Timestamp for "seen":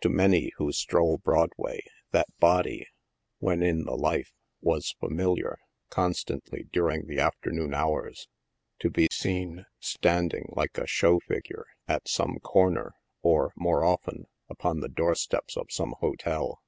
9.12-9.64